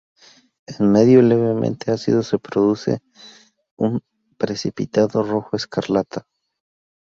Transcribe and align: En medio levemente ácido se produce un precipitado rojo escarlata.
En 0.65 0.91
medio 0.91 1.21
levemente 1.21 1.91
ácido 1.91 2.23
se 2.23 2.39
produce 2.39 3.03
un 3.77 4.01
precipitado 4.35 5.21
rojo 5.21 5.55
escarlata. 5.55 6.25